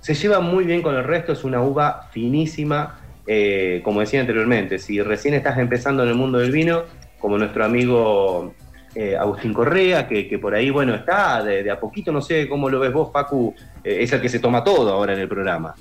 Se 0.00 0.14
lleva 0.14 0.40
muy 0.40 0.64
bien 0.64 0.82
con 0.82 0.94
el 0.94 1.04
resto, 1.04 1.32
es 1.32 1.44
una 1.44 1.62
uva 1.62 2.08
finísima, 2.12 2.98
eh, 3.26 3.80
como 3.84 4.00
decía 4.00 4.20
anteriormente, 4.20 4.78
si 4.78 5.00
recién 5.00 5.34
estás 5.34 5.58
empezando 5.58 6.02
en 6.02 6.10
el 6.10 6.14
mundo 6.14 6.38
del 6.38 6.52
vino, 6.52 6.82
como 7.18 7.38
nuestro 7.38 7.64
amigo 7.64 8.54
eh, 8.94 9.16
Agustín 9.16 9.52
Correa, 9.52 10.06
que, 10.06 10.38
por 10.38 10.54
ahí, 10.54 10.70
bueno, 10.70 10.94
está 10.94 11.42
de, 11.42 11.70
a 11.70 11.80
poquito, 11.80 12.12
no 12.12 12.20
sé 12.20 12.48
cómo 12.48 12.68
lo 12.68 12.80
ves 12.80 12.92
vos, 12.92 13.10
Facu, 13.12 13.54
eh, 13.82 13.98
es 14.00 14.12
el 14.12 14.20
que 14.20 14.28
se 14.28 14.38
toma 14.38 14.62
todo 14.62 14.92
ahora 14.92 15.14
en 15.14 15.20
el 15.20 15.28
programa. 15.28 15.74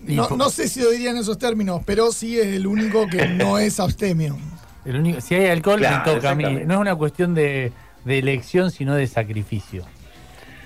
No, 0.00 0.50
sé 0.50 0.68
si 0.68 0.80
lo 0.80 0.90
diría 0.90 1.10
en 1.10 1.18
esos 1.18 1.38
términos, 1.38 1.82
pero 1.86 2.10
sí 2.10 2.38
es 2.38 2.46
el 2.46 2.66
único 2.66 3.06
que 3.06 3.28
no 3.28 3.58
es 3.58 3.78
abstemio. 3.78 4.36
El 4.84 4.96
único, 4.96 5.20
si 5.20 5.36
hay 5.36 5.46
alcohol, 5.46 5.80
me 5.80 6.12
toca 6.12 6.30
a 6.30 6.34
mí. 6.34 6.44
No 6.66 6.74
es 6.74 6.80
una 6.80 6.96
cuestión 6.96 7.34
de, 7.34 7.72
de 8.04 8.18
elección, 8.18 8.72
sino 8.72 8.96
de 8.96 9.06
sacrificio 9.06 9.84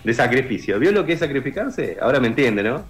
de 0.06 0.14
sacrificio. 0.14 0.78
¿Vio 0.78 0.92
lo 0.92 1.04
que 1.04 1.14
es 1.14 1.18
sacrificarse? 1.18 1.96
Ahora 2.00 2.20
me 2.20 2.28
entiende, 2.28 2.62
¿no? 2.62 2.84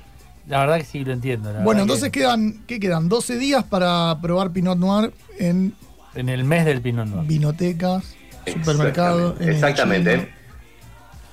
La 0.46 0.60
verdad 0.60 0.78
que 0.78 0.84
sí 0.84 1.04
lo 1.04 1.12
entiendo. 1.12 1.52
Bueno, 1.62 1.82
entonces 1.82 2.10
quedan, 2.10 2.64
¿qué 2.66 2.78
quedan? 2.78 3.08
12 3.08 3.38
días 3.38 3.64
para 3.64 4.18
probar 4.20 4.52
Pinot 4.52 4.78
Noir 4.78 5.12
en... 5.38 5.74
En 6.14 6.28
el 6.28 6.44
mes 6.44 6.64
del 6.64 6.80
Pinot 6.80 7.06
Noir. 7.06 7.26
Vinotecas, 7.26 8.14
supermercados. 8.46 9.40
Exactamente. 9.40 10.28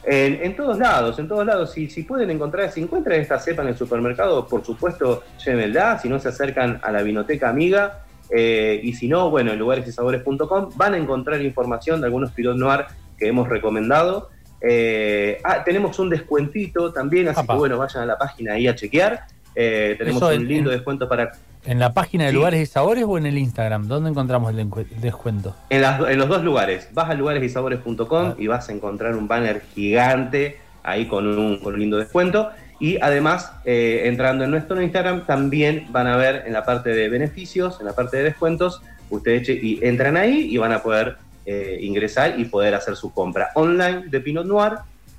En, 0.05 0.55
todos 0.55 0.77
lados, 0.77 1.17
en 1.19 1.27
todos 1.27 1.45
lados. 1.45 1.71
Si, 1.71 1.89
si 1.89 2.03
pueden 2.03 2.29
encontrar, 2.29 2.69
si 2.71 2.81
encuentran 2.81 3.21
esta 3.21 3.39
cepa 3.39 3.61
en 3.61 3.69
el 3.69 3.77
supermercado, 3.77 4.47
por 4.47 4.65
supuesto, 4.65 5.23
llévenla. 5.45 5.99
Si 5.99 6.09
no, 6.09 6.19
se 6.19 6.29
acercan 6.29 6.81
a 6.83 6.91
la 6.91 7.01
vinoteca 7.03 7.49
amiga. 7.49 8.03
Eh, 8.29 8.81
y 8.83 8.93
si 8.93 9.07
no, 9.07 9.29
bueno, 9.29 9.53
en 9.53 9.59
lugaresysabores.com 9.59 10.71
van 10.75 10.93
a 10.95 10.97
encontrar 10.97 11.41
información 11.41 12.01
de 12.01 12.07
algunos 12.07 12.31
Pinot 12.31 12.57
Noir 12.57 12.85
que 13.17 13.27
hemos 13.27 13.47
recomendado. 13.47 14.29
Eh, 14.65 15.41
ah, 15.43 15.61
tenemos 15.63 15.99
un 15.99 16.09
descuentito 16.09 16.93
también, 16.93 17.27
así 17.27 17.45
que 17.45 17.53
bueno, 17.53 17.77
vayan 17.77 18.03
a 18.03 18.05
la 18.05 18.17
página 18.17 18.53
ahí 18.53 18.67
a 18.67 18.75
chequear. 18.75 19.25
Eh, 19.55 19.95
tenemos 19.97 20.21
un 20.23 20.47
lindo 20.47 20.71
descuento 20.71 21.07
para... 21.07 21.33
¿En 21.65 21.79
la 21.79 21.93
página 21.93 22.25
de 22.25 22.33
lugares 22.33 22.61
y 22.61 22.65
sabores 22.65 23.05
o 23.07 23.17
en 23.17 23.25
el 23.25 23.37
Instagram? 23.37 23.87
¿Dónde 23.87 24.09
encontramos 24.09 24.53
el, 24.53 24.69
descuento? 25.01 25.55
En, 25.69 25.81
los 26.17 26.27
dos 26.27 26.43
lugares. 26.43 26.89
Vas 26.93 27.09
a 27.09 27.13
lugaresysabores.com 27.13 28.07
ah. 28.11 28.35
y 28.37 28.47
vas 28.47 28.69
a 28.69 28.73
encontrar 28.73 29.15
un 29.15 29.27
banner 29.27 29.61
gigante 29.73 30.57
ahí 30.81 31.07
con 31.07 31.27
un, 31.27 31.79
lindo 31.79 31.97
descuento. 31.97 32.49
Y 32.79 32.97
además, 33.01 33.53
eh, 33.65 34.01
entrando 34.05 34.43
en 34.43 34.51
nuestro 34.51 34.81
Instagram, 34.81 35.25
también 35.25 35.87
van 35.91 36.07
a 36.07 36.17
ver 36.17 36.43
en 36.45 36.53
la 36.53 36.65
parte 36.65 36.89
de 36.89 37.07
beneficios, 37.07 37.79
en 37.79 37.85
la 37.85 37.93
parte 37.93 38.17
de 38.17 38.23
descuentos, 38.23 38.81
ustedes 39.09 39.47
y 39.47 39.79
entran 39.81 40.17
ahí 40.17 40.47
y 40.49 40.57
van 40.57 40.73
a 40.73 40.81
poder 40.81 41.17
eh, 41.45 41.77
ingresar 41.81 42.39
y 42.39 42.45
poder 42.45 42.73
hacer 42.75 42.95
su 42.95 43.11
compra 43.11 43.51
online 43.55 44.03
de 44.07 44.19
Pinot 44.21 44.45
Noir. 44.45 44.73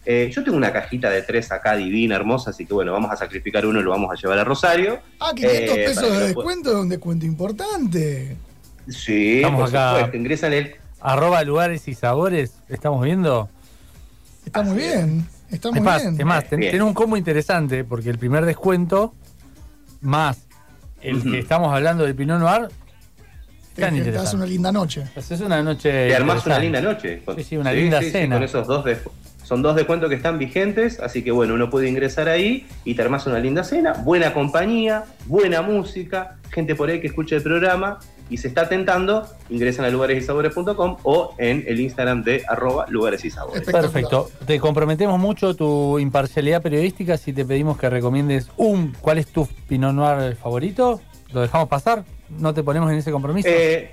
Eh, 0.06 0.30
yo 0.34 0.44
tengo 0.44 0.56
una 0.56 0.72
cajita 0.72 1.08
de 1.08 1.22
tres 1.22 1.50
acá 1.50 1.76
divina, 1.76 2.16
hermosa, 2.16 2.50
así 2.50 2.66
que 2.66 2.74
bueno, 2.74 2.92
vamos 2.92 3.10
a 3.10 3.16
sacrificar 3.16 3.64
uno 3.64 3.80
y 3.80 3.82
lo 3.82 3.90
vamos 3.90 4.10
a 4.10 4.14
llevar 4.20 4.38
a 4.38 4.44
Rosario. 4.44 5.00
Ah, 5.18 5.32
500 5.34 5.76
eh, 5.76 5.84
pesos 5.86 6.12
de 6.12 6.26
descuento, 6.26 6.70
es 6.70 6.76
un 6.76 6.88
descuento 6.88 7.26
importante. 7.26 8.36
Sí, 8.88 9.36
estamos 9.36 9.72
acá. 9.72 10.10
Ingresan 10.14 10.52
el... 10.52 10.74
Arroba 11.00 11.42
lugares 11.44 11.88
y 11.88 11.94
sabores, 11.94 12.54
¿estamos 12.68 13.02
viendo? 13.02 13.48
Está 14.44 14.62
muy 14.62 14.76
bien, 14.76 15.26
está 15.50 15.70
muy 15.70 15.80
bien. 15.80 16.16
Es 16.18 16.26
más, 16.26 16.48
tenés 16.48 16.80
un 16.80 16.94
combo 16.94 17.16
interesante, 17.16 17.84
porque 17.84 18.10
el 18.10 18.18
primer 18.18 18.46
descuento, 18.46 19.14
más 20.00 20.44
el 21.04 21.22
que 21.22 21.38
estamos 21.38 21.72
hablando 21.72 22.04
del 22.04 22.14
Pinot 22.14 22.40
Noir, 22.40 22.68
te, 23.74 23.84
hace 23.84 24.36
una 24.36 24.46
linda 24.46 24.72
noche. 24.72 25.04
Pues 25.14 25.30
es 25.30 25.40
una 25.40 25.62
noche. 25.62 25.90
Te 25.90 26.14
armás 26.14 26.46
una 26.46 26.58
linda 26.58 26.80
noche. 26.80 27.22
Sí, 27.36 27.44
sí, 27.44 27.56
una 27.56 27.72
linda 27.72 28.00
cena. 28.00 28.36
con 28.36 28.42
esos 28.44 28.66
dos 28.66 28.84
son 29.44 29.60
dos 29.60 29.76
descuentos 29.76 30.08
que 30.08 30.14
están 30.14 30.38
vigentes, 30.38 31.00
así 31.00 31.22
que 31.22 31.30
bueno, 31.30 31.54
uno 31.54 31.68
puede 31.68 31.86
ingresar 31.88 32.30
ahí 32.30 32.66
y 32.84 32.94
te 32.94 33.02
armas 33.02 33.26
una 33.26 33.38
linda 33.38 33.62
cena, 33.62 33.92
buena 33.92 34.32
compañía, 34.32 35.04
buena 35.26 35.60
música, 35.60 36.38
gente 36.50 36.74
por 36.74 36.88
ahí 36.88 37.00
que 37.00 37.08
escuche 37.08 37.36
el 37.36 37.42
programa 37.42 37.98
y 38.30 38.38
se 38.38 38.48
está 38.48 38.70
tentando, 38.70 39.28
ingresan 39.50 39.84
a 39.84 39.90
lugaresysabores.com 39.90 40.96
o 41.02 41.34
en 41.36 41.62
el 41.66 41.78
Instagram 41.78 42.22
de 42.22 42.42
arroba 42.48 42.86
lugares 42.88 43.22
y 43.26 43.30
sabores. 43.30 43.62
Perfecto. 43.64 44.30
Te 44.46 44.58
comprometemos 44.58 45.20
mucho 45.20 45.54
tu 45.54 45.98
imparcialidad 45.98 46.62
periodística 46.62 47.18
si 47.18 47.34
te 47.34 47.44
pedimos 47.44 47.76
que 47.76 47.90
recomiendes 47.90 48.48
un, 48.56 48.94
¿cuál 48.98 49.18
es 49.18 49.26
tu 49.26 49.46
Pinot 49.68 49.92
Noir 49.92 50.36
favorito? 50.36 51.02
¿Lo 51.32 51.42
dejamos 51.42 51.68
pasar? 51.68 52.04
¿No 52.38 52.54
te 52.54 52.62
ponemos 52.62 52.90
en 52.90 52.98
ese 52.98 53.10
compromiso? 53.10 53.48
Eh, 53.50 53.92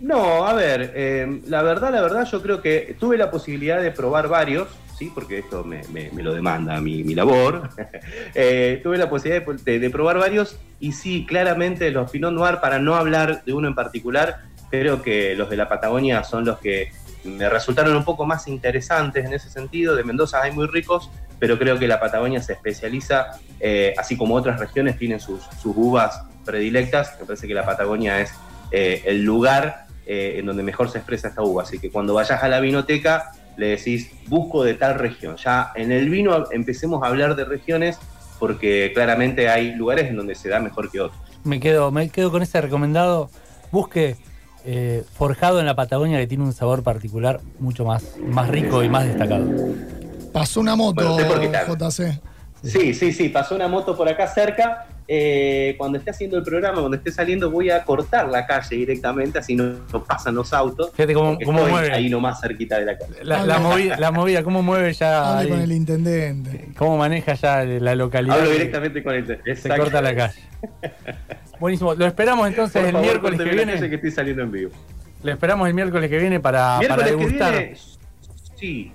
no, 0.00 0.46
a 0.46 0.52
ver, 0.52 0.92
eh, 0.94 1.40
la 1.46 1.62
verdad, 1.62 1.90
la 1.90 2.02
verdad, 2.02 2.26
yo 2.30 2.42
creo 2.42 2.60
que 2.60 2.96
tuve 2.98 3.16
la 3.16 3.30
posibilidad 3.30 3.80
de 3.80 3.90
probar 3.90 4.28
varios, 4.28 4.68
sí, 4.96 5.10
porque 5.14 5.38
esto 5.38 5.64
me, 5.64 5.82
lo 6.22 6.34
demanda 6.34 6.80
mi, 6.80 7.02
mi 7.02 7.14
labor. 7.14 7.70
Eh, 8.38 8.80
tuve 8.82 8.98
la 8.98 9.08
posibilidad 9.08 9.46
de, 9.46 9.90
probar 9.90 10.18
varios 10.18 10.58
y 10.78 10.92
sí, 10.92 11.24
claramente 11.26 11.90
los 11.90 12.10
Pinot 12.10 12.32
Noir, 12.32 12.58
para 12.60 12.78
no 12.78 12.94
hablar 12.94 13.42
de 13.44 13.54
uno 13.54 13.66
en 13.66 13.74
particular, 13.74 14.42
creo 14.70 15.00
que 15.00 15.34
los 15.34 15.48
de 15.48 15.56
la 15.56 15.68
Patagonia 15.68 16.22
son 16.22 16.44
los 16.44 16.58
que 16.58 16.92
me 17.24 17.48
resultaron 17.48 17.96
un 17.96 18.04
poco 18.04 18.26
más 18.26 18.46
interesantes 18.46 19.24
en 19.24 19.32
ese 19.32 19.48
sentido. 19.48 19.96
De 19.96 20.04
Mendoza 20.04 20.42
hay 20.42 20.52
muy 20.52 20.66
ricos, 20.66 21.10
pero 21.38 21.58
creo 21.58 21.78
que 21.78 21.88
la 21.88 21.98
Patagonia 21.98 22.42
se 22.42 22.52
especializa, 22.52 23.38
así 23.96 24.18
como 24.18 24.34
otras 24.34 24.60
regiones 24.60 24.98
tienen 24.98 25.18
sus, 25.18 25.42
sus 25.62 25.74
uvas 25.74 26.26
predilectas. 26.46 27.16
Me 27.20 27.26
parece 27.26 27.46
que 27.46 27.54
la 27.54 27.66
Patagonia 27.66 28.20
es 28.20 28.32
eh, 28.70 29.02
el 29.04 29.22
lugar 29.22 29.86
eh, 30.06 30.36
en 30.38 30.46
donde 30.46 30.62
mejor 30.62 30.88
se 30.88 30.98
expresa 30.98 31.28
esta 31.28 31.42
uva. 31.42 31.64
Así 31.64 31.78
que 31.78 31.90
cuando 31.90 32.14
vayas 32.14 32.42
a 32.42 32.48
la 32.48 32.60
vinoteca, 32.60 33.32
le 33.56 33.68
decís, 33.68 34.10
busco 34.28 34.62
de 34.62 34.74
tal 34.74 34.94
región. 34.94 35.36
Ya 35.36 35.72
en 35.74 35.92
el 35.92 36.08
vino 36.08 36.44
empecemos 36.52 37.02
a 37.02 37.08
hablar 37.08 37.36
de 37.36 37.44
regiones 37.44 37.98
porque 38.38 38.92
claramente 38.94 39.48
hay 39.48 39.74
lugares 39.74 40.08
en 40.08 40.16
donde 40.16 40.34
se 40.34 40.48
da 40.48 40.60
mejor 40.60 40.90
que 40.90 41.00
otros. 41.00 41.20
Me 41.44 41.60
quedo, 41.60 41.90
me 41.90 42.08
quedo 42.08 42.30
con 42.30 42.42
ese 42.42 42.60
recomendado. 42.60 43.30
Busque 43.72 44.16
eh, 44.64 45.04
forjado 45.14 45.60
en 45.60 45.66
la 45.66 45.74
Patagonia 45.74 46.18
que 46.18 46.26
tiene 46.26 46.44
un 46.44 46.52
sabor 46.52 46.82
particular 46.82 47.40
mucho 47.58 47.84
más, 47.84 48.16
más 48.18 48.48
rico 48.48 48.82
y 48.82 48.88
más 48.88 49.06
destacado. 49.06 49.46
Pasó 50.32 50.60
una 50.60 50.76
moto, 50.76 51.18
JC. 51.18 52.20
Sí, 52.62 52.94
sí, 52.94 53.12
sí, 53.12 53.28
pasó 53.28 53.54
una 53.54 53.68
moto 53.68 53.96
por 53.96 54.08
acá 54.08 54.26
cerca 54.26 54.86
eh, 55.08 55.74
cuando 55.78 55.98
esté 55.98 56.10
haciendo 56.10 56.36
el 56.36 56.42
programa, 56.42 56.80
cuando 56.80 56.96
esté 56.96 57.12
saliendo, 57.12 57.50
voy 57.50 57.70
a 57.70 57.84
cortar 57.84 58.28
la 58.28 58.44
calle 58.44 58.76
directamente, 58.76 59.38
así 59.38 59.54
no, 59.54 59.76
pasan 60.06 60.34
los 60.34 60.52
autos. 60.52 60.90
Fíjate 60.92 61.14
cómo, 61.14 61.38
mueve. 61.44 61.92
Ahí 61.92 62.08
nomás 62.08 62.40
cerquita 62.40 62.78
de 62.78 62.86
la 62.86 62.98
calle. 62.98 63.14
La, 63.22 63.58
movida, 63.58 63.96
la 63.98 64.10
movida, 64.10 64.42
cómo 64.42 64.62
mueve 64.62 64.92
ya. 64.92 65.38
Hable 65.38 65.48
con 65.50 65.60
el 65.60 65.72
intendente. 65.72 66.68
Cómo 66.76 66.98
maneja 66.98 67.34
ya 67.34 67.64
la 67.64 67.94
localidad. 67.94 68.38
Hablo 68.38 68.50
directamente 68.50 69.02
con 69.02 69.14
el. 69.14 69.56
Se 69.56 69.68
corta 69.68 70.02
la 70.02 70.14
calle. 70.14 70.40
Buenísimo. 71.60 71.94
Lo 71.94 72.06
esperamos 72.06 72.48
entonces 72.48 72.84
el 72.84 72.96
miércoles 72.96 73.40
que 73.40 73.50
viene. 73.50 73.78
que 73.88 73.94
estoy 73.94 74.10
saliendo 74.10 74.42
en 74.42 74.50
vivo. 74.50 74.72
Lo 75.22 75.32
esperamos 75.32 75.68
el 75.68 75.74
miércoles 75.74 76.10
que 76.10 76.18
viene 76.18 76.40
para, 76.40 76.80
para 76.86 77.04
degustar. 77.04 77.70
sí, 78.56 78.92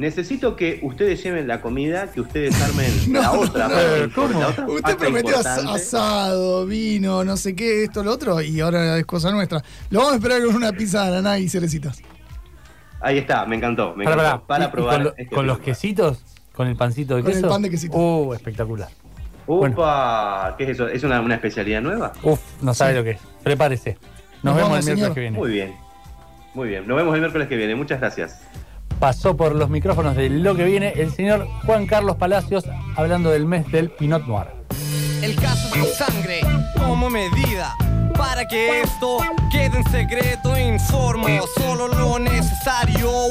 necesito 0.00 0.56
que 0.56 0.80
ustedes 0.82 1.22
lleven 1.22 1.46
la 1.46 1.60
comida, 1.60 2.10
que 2.10 2.22
ustedes 2.22 2.60
armen 2.60 2.90
la 3.12 3.32
otra. 3.32 3.68
¿Cómo? 4.14 4.40
Usted 4.72 4.96
prometió 4.96 5.36
asado, 5.38 6.66
vino, 6.66 7.22
no 7.22 7.36
sé 7.36 7.54
qué, 7.54 7.84
esto, 7.84 8.02
lo 8.02 8.12
otro, 8.12 8.40
y 8.40 8.60
ahora 8.60 8.98
es 8.98 9.04
cosa 9.04 9.30
nuestra. 9.30 9.62
Lo 9.90 9.98
vamos 9.98 10.14
a 10.14 10.16
esperar 10.16 10.42
con 10.44 10.56
una 10.56 10.72
pizza 10.72 11.02
de 11.02 11.18
ananá 11.18 11.38
y 11.38 11.48
cerecitas. 11.48 12.00
Ahí 13.00 13.18
está, 13.18 13.44
me 13.44 13.56
encantó. 13.56 13.94
Me 13.94 14.04
encantó 14.04 14.46
para, 14.46 14.72
probar. 14.72 15.02
Con, 15.02 15.14
este 15.18 15.42
los 15.42 15.58
quesitos, 15.58 16.24
con 16.54 16.66
el 16.66 16.76
pancito 16.76 17.16
de 17.16 17.22
queso. 17.22 17.34
Con 17.34 17.44
el 17.44 17.50
pan 17.50 17.62
de 17.62 17.70
quesito. 17.70 17.96
Uh, 17.96 18.34
espectacular. 18.34 18.88
Upa, 19.46 20.54
¿qué 20.56 20.64
es 20.64 20.70
eso? 20.70 20.88
¿Es 20.88 21.02
una, 21.02 21.34
especialidad 21.34 21.82
nueva? 21.82 22.12
Uf, 22.22 22.40
no 22.62 22.72
sabe 22.72 22.94
lo 22.94 23.04
que 23.04 23.10
es. 23.12 23.20
Prepárese. 23.42 23.98
Nos, 24.42 24.56
vemos 24.56 24.78
el 24.78 24.84
miércoles 24.84 25.14
que 25.14 25.20
viene. 25.20 25.38
Muy 25.38 25.50
bien. 25.50 25.74
Muy 26.54 26.68
bien. 26.68 26.88
Nos 26.88 26.96
vemos 26.96 27.14
el 27.14 27.20
miércoles 27.20 27.48
que 27.48 27.56
viene. 27.56 27.74
Muchas 27.74 28.00
gracias 28.00 28.40
pasó 29.00 29.34
por 29.34 29.56
los 29.56 29.70
micrófonos 29.70 30.14
de 30.14 30.28
lo 30.28 30.54
que 30.54 30.64
viene 30.64 30.92
el 30.94 31.10
señor 31.10 31.48
Juan 31.64 31.86
Carlos 31.86 32.16
Palacios 32.16 32.64
hablando 32.96 33.30
del 33.30 33.46
mes 33.46 33.66
del 33.72 33.90
Pinot 33.90 34.26
Noir. 34.26 34.48
El 35.22 35.34
caso 35.36 35.74
de 35.74 35.84
sangre 35.86 36.40
como 36.76 37.08
medida 37.08 37.74
para 38.16 38.46
que 38.46 38.82
esto 38.82 39.18
quede 39.50 39.78
en 39.78 39.84
secreto 39.90 40.56
informo 40.58 41.26
solo 41.56 41.88
lo 41.88 42.18
necesario 42.18 43.28